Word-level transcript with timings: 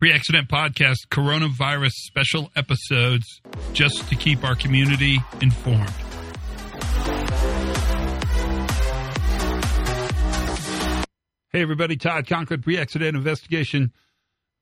Pre 0.00 0.12
Accident 0.12 0.48
Podcast 0.48 1.08
coronavirus 1.10 1.90
special 1.90 2.52
episodes 2.54 3.42
just 3.72 4.08
to 4.08 4.14
keep 4.14 4.44
our 4.44 4.54
community 4.54 5.18
informed. 5.40 5.90
Hey, 11.50 11.62
everybody, 11.62 11.96
Todd 11.96 12.28
Conklin, 12.28 12.62
Pre 12.62 12.78
Accident 12.78 13.16
Investigation 13.16 13.92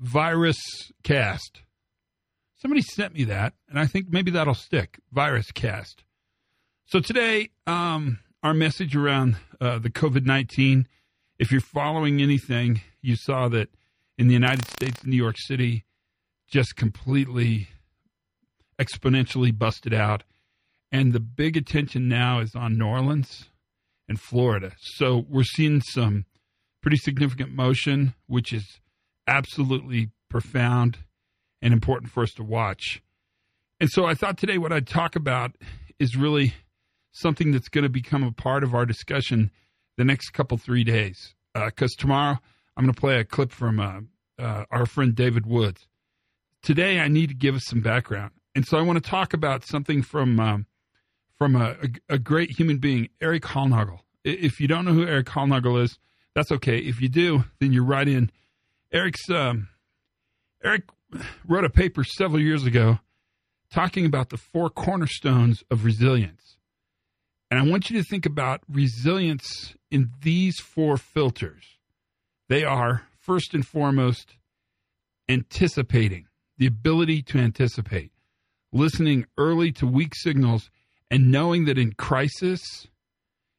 Virus 0.00 0.60
Cast. 1.02 1.62
Somebody 2.58 2.82
sent 2.82 3.14
me 3.14 3.24
that, 3.24 3.54
and 3.70 3.78
I 3.78 3.86
think 3.86 4.08
maybe 4.10 4.32
that'll 4.32 4.52
stick. 4.52 4.98
Virus 5.12 5.50
Cast. 5.50 6.04
So 6.84 7.00
today, 7.00 7.48
um, 7.66 8.18
our 8.42 8.52
message 8.52 8.94
around 8.94 9.36
uh, 9.62 9.78
the 9.78 9.88
COVID 9.88 10.26
19, 10.26 10.86
if 11.38 11.50
you're 11.50 11.62
following 11.62 12.20
anything, 12.20 12.82
you 13.00 13.16
saw 13.16 13.48
that 13.48 13.70
in 14.18 14.28
the 14.28 14.34
United 14.34 14.66
States, 14.66 15.04
New 15.04 15.16
York 15.16 15.36
City, 15.38 15.84
just 16.50 16.76
completely 16.76 17.68
exponentially 18.78 19.56
busted 19.56 19.94
out. 19.94 20.24
And 20.90 21.12
the 21.12 21.20
big 21.20 21.56
attention 21.56 22.08
now 22.08 22.40
is 22.40 22.54
on 22.54 22.76
New 22.76 22.86
Orleans 22.86 23.48
and 24.08 24.20
Florida. 24.20 24.72
So 24.78 25.24
we're 25.28 25.44
seeing 25.44 25.80
some 25.80 26.26
pretty 26.82 26.98
significant 26.98 27.52
motion, 27.52 28.14
which 28.26 28.52
is 28.52 28.80
absolutely 29.26 30.10
profound 30.28 30.98
and 31.62 31.72
important 31.72 32.10
for 32.10 32.22
us 32.22 32.32
to 32.32 32.42
watch. 32.42 33.02
And 33.80 33.90
so 33.90 34.04
I 34.04 34.14
thought 34.14 34.36
today 34.36 34.58
what 34.58 34.72
I'd 34.72 34.86
talk 34.86 35.16
about 35.16 35.56
is 35.98 36.16
really 36.16 36.54
something 37.12 37.52
that's 37.52 37.68
going 37.68 37.84
to 37.84 37.90
become 37.90 38.22
a 38.22 38.32
part 38.32 38.64
of 38.64 38.74
our 38.74 38.84
discussion 38.84 39.50
the 39.96 40.04
next 40.04 40.30
couple 40.30 40.58
three 40.58 40.84
days. 40.84 41.34
Because 41.54 41.94
uh, 41.98 42.00
tomorrow 42.00 42.38
I'm 42.76 42.84
going 42.84 42.94
to 42.94 43.00
play 43.00 43.18
a 43.18 43.24
clip 43.24 43.52
from 43.52 43.80
uh, 43.80 44.00
uh, 44.38 44.64
our 44.70 44.86
friend 44.86 45.14
David 45.14 45.46
Woods. 45.46 45.86
Today 46.62 47.00
I 47.00 47.08
need 47.08 47.28
to 47.28 47.34
give 47.34 47.54
us 47.54 47.64
some 47.66 47.80
background, 47.80 48.32
and 48.54 48.66
so 48.66 48.78
I 48.78 48.82
want 48.82 49.02
to 49.02 49.10
talk 49.10 49.34
about 49.34 49.64
something 49.64 50.02
from 50.02 50.38
um, 50.38 50.66
from 51.38 51.56
a, 51.56 51.76
a, 51.82 52.14
a, 52.14 52.18
great 52.18 52.52
human 52.52 52.78
being, 52.78 53.08
Eric 53.20 53.42
Hollnagel. 53.42 53.98
If 54.24 54.60
you 54.60 54.68
don't 54.68 54.84
know 54.84 54.92
who 54.92 55.04
Eric 55.04 55.26
Hollnagel 55.26 55.82
is, 55.82 55.98
that's 56.36 56.52
okay. 56.52 56.78
If 56.78 57.00
you 57.00 57.08
do, 57.08 57.44
then 57.58 57.72
you're 57.72 57.84
right 57.84 58.06
in. 58.06 58.30
Eric's 58.92 59.28
um, 59.28 59.68
Eric 60.62 60.84
wrote 61.46 61.64
a 61.64 61.70
paper 61.70 62.04
several 62.04 62.40
years 62.40 62.64
ago 62.64 63.00
talking 63.72 64.06
about 64.06 64.30
the 64.30 64.36
four 64.36 64.70
cornerstones 64.70 65.64
of 65.70 65.84
resilience. 65.84 66.58
And 67.50 67.58
I 67.58 67.64
want 67.64 67.90
you 67.90 68.00
to 68.00 68.08
think 68.08 68.24
about 68.24 68.62
resilience 68.68 69.74
in 69.90 70.10
these 70.22 70.58
four 70.58 70.96
filters. 70.96 71.64
They 72.52 72.64
are, 72.64 73.04
first 73.18 73.54
and 73.54 73.66
foremost, 73.66 74.36
anticipating, 75.26 76.26
the 76.58 76.66
ability 76.66 77.22
to 77.22 77.38
anticipate, 77.38 78.12
listening 78.70 79.24
early 79.38 79.72
to 79.72 79.86
weak 79.86 80.12
signals, 80.14 80.68
and 81.10 81.30
knowing 81.30 81.64
that 81.64 81.78
in 81.78 81.92
crisis, 81.94 82.60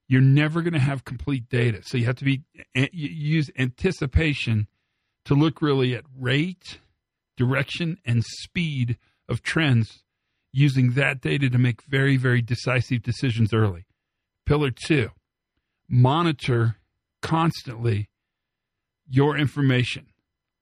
you're 0.08 0.22
never 0.22 0.62
going 0.62 0.74
to 0.74 0.80
have 0.80 1.06
complete 1.06 1.50
data. 1.50 1.82
So 1.84 1.98
you 1.98 2.06
have 2.06 2.18
to 2.18 2.24
be 2.24 2.44
use 2.92 3.50
anticipation 3.58 4.68
to 5.26 5.34
look 5.34 5.60
really 5.60 5.96
at 5.96 6.04
rate, 6.16 6.78
direction, 7.36 7.98
and 8.06 8.24
speed 8.24 9.00
of 9.28 9.42
trends 9.42 10.04
using 10.52 10.92
that 10.92 11.20
data 11.20 11.50
to 11.50 11.58
make 11.58 11.82
very, 11.82 12.16
very 12.16 12.44
decisive 12.44 13.02
decisions 13.02 13.56
early. 13.56 13.88
Pillar 14.46 14.70
two, 14.70 15.10
monitor 15.90 16.76
constantly 17.24 18.08
your 19.08 19.38
information. 19.38 20.08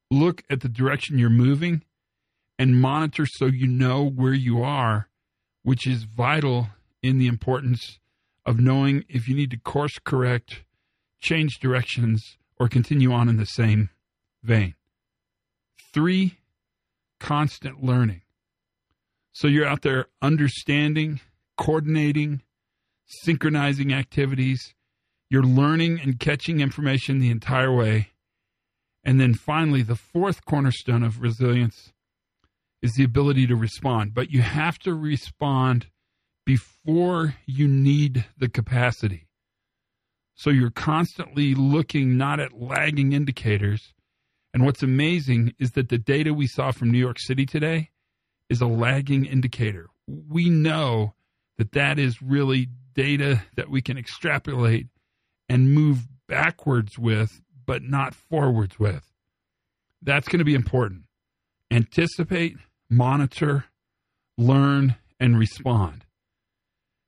Look 0.10 0.44
at 0.50 0.62
the 0.62 0.70
direction 0.70 1.18
you're 1.18 1.30
moving 1.30 1.84
and 2.60 2.80
monitor 2.80 3.26
so 3.26 3.46
you 3.46 3.68
know 3.68 4.08
where 4.08 4.34
you 4.34 4.62
are, 4.62 5.08
which 5.64 5.88
is 5.88 6.04
vital 6.04 6.68
in 7.02 7.18
the 7.18 7.28
importance 7.28 8.00
of 8.46 8.60
knowing 8.60 9.04
if 9.08 9.28
you 9.28 9.36
need 9.36 9.52
to 9.52 9.58
course 9.58 9.98
correct, 10.04 10.64
change 11.20 11.60
directions, 11.60 12.38
or 12.60 12.68
continue 12.68 13.12
on 13.12 13.28
in 13.28 13.38
the 13.38 13.46
same 13.46 13.90
vein. 14.44 14.76
Three, 15.94 16.38
constant 17.20 17.84
learning. 17.84 18.22
So 19.32 19.48
you're 19.48 19.66
out 19.66 19.82
there 19.82 20.08
understanding, 20.22 21.22
coordinating, 21.58 22.42
synchronizing 23.06 23.94
activities. 23.94 24.76
You're 25.30 25.44
learning 25.44 26.00
and 26.02 26.20
catching 26.20 26.60
information 26.60 27.20
the 27.20 27.32
entire 27.32 27.74
way. 27.74 28.11
And 29.04 29.20
then 29.20 29.34
finally, 29.34 29.82
the 29.82 29.96
fourth 29.96 30.46
cornerstone 30.46 31.04
of 31.04 31.22
resilience 31.22 31.92
is 32.82 32.94
the 32.94 33.04
ability 33.04 33.48
to 33.48 33.56
respond. 33.56 34.14
But 34.14 34.32
you 34.32 34.42
have 34.42 34.78
to 34.80 34.94
respond 34.94 35.88
before 36.46 37.36
you 37.46 37.68
need 37.68 38.26
the 38.38 38.50
capacity. 38.50 39.28
So 40.36 40.50
you're 40.50 40.72
constantly 40.72 41.54
looking 41.54 42.18
not 42.18 42.40
at 42.40 42.60
lagging 42.60 43.14
indicators. 43.14 43.94
And 44.54 44.66
what's 44.66 44.84
amazing 44.84 45.54
is 45.60 45.72
that 45.72 45.90
the 45.90 45.98
data 45.98 46.34
we 46.34 46.48
saw 46.48 46.72
from 46.72 46.92
New 46.92 46.98
York 46.98 47.20
City 47.20 47.46
today 47.46 47.90
is 48.50 48.62
a 48.62 48.68
lagging 48.68 49.26
indicator. 49.26 49.88
We 50.08 50.50
know 50.50 51.14
that 51.58 51.74
that 51.74 52.00
is 52.00 52.22
really 52.22 52.68
data 52.94 53.44
that 53.56 53.70
we 53.70 53.82
can 53.82 53.98
extrapolate 53.98 54.88
and 55.48 55.74
move 55.74 56.08
backwards 56.28 56.98
with, 56.98 57.42
but 57.66 57.84
not 57.84 58.16
forwards 58.16 58.80
with. 58.80 59.12
That's 60.02 60.28
going 60.28 60.40
to 60.40 60.46
be 60.46 60.56
important. 60.56 61.04
Anticipate, 61.70 62.58
monitor, 62.90 63.66
learn, 64.38 64.96
and 65.20 65.38
respond. 65.38 66.06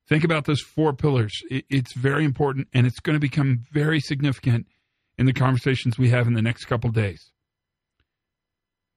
Think 0.08 0.24
about 0.24 0.46
those 0.46 0.62
four 0.62 0.94
pillars. 0.94 1.34
It's 1.50 1.94
very 1.94 2.26
important 2.26 2.68
and 2.74 2.86
it's 2.86 3.00
going 3.00 3.16
to 3.16 3.20
become 3.20 3.64
very 3.72 4.00
significant 4.00 4.68
in 5.18 5.26
the 5.26 5.34
conversations 5.34 5.98
we 5.98 6.10
have 6.10 6.28
in 6.28 6.34
the 6.34 6.42
next 6.42 6.66
couple 6.66 6.90
days. 6.92 7.32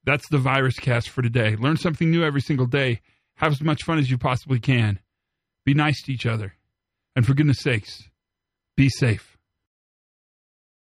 That's 0.05 0.29
the 0.29 0.39
virus 0.39 0.79
cast 0.79 1.09
for 1.09 1.23
today. 1.23 1.57
Learn 1.57 1.77
something 1.77 2.11
new 2.11 2.25
every 2.25 2.41
single 2.41 2.67
day. 2.67 3.01
Have 3.37 3.53
as 3.53 3.63
much 3.63 3.83
fun 3.85 3.99
as 3.99 4.11
you 4.11 4.19
possibly 4.19 4.61
can. 4.61 5.01
Be 5.65 5.75
nice 5.75 6.03
to 6.05 6.13
each 6.13 6.27
other. 6.27 6.55
And 7.15 7.27
for 7.27 7.35
goodness 7.35 7.61
sakes, 7.61 8.09
be 8.77 8.89
safe. 8.89 9.36